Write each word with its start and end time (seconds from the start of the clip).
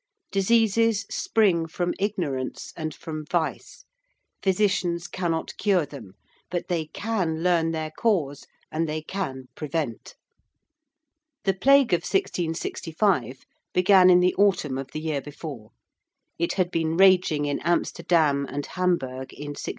Diseases 0.31 1.01
spring 1.11 1.67
from 1.67 1.93
ignorance 1.99 2.73
and 2.75 2.91
from 2.91 3.23
vice. 3.29 3.85
Physicians 4.41 5.07
cannot 5.07 5.55
cure 5.57 5.85
them: 5.85 6.13
but 6.49 6.69
they 6.69 6.85
can 6.87 7.43
learn 7.43 7.69
their 7.69 7.91
cause 7.91 8.47
and 8.71 8.89
they 8.89 9.03
can 9.03 9.45
prevent. 9.53 10.15
The 11.43 11.53
Plague 11.53 11.93
of 11.93 12.01
1665 12.01 13.41
began 13.75 14.09
in 14.09 14.21
the 14.21 14.33
autumn 14.39 14.79
of 14.79 14.87
the 14.87 15.01
year 15.01 15.21
before. 15.21 15.69
It 16.39 16.53
had 16.53 16.71
been 16.71 16.97
raging 16.97 17.45
in 17.45 17.59
Amsterdam 17.59 18.47
and 18.49 18.65
Hamburg 18.65 19.31
in 19.33 19.49
1663. 19.53 19.69